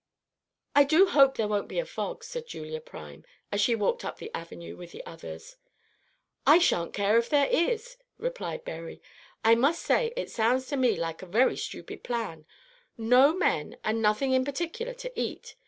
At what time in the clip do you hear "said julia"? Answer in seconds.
2.23-2.81